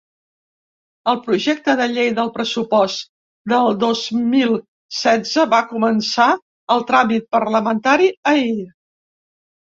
[1.11, 3.03] El projecte de llei del pressupost
[3.53, 4.57] del dos mil
[5.01, 6.27] setze va començar
[6.79, 8.59] el tràmit parlamentari ahir.